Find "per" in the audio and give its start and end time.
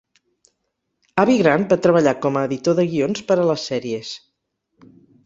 3.29-3.39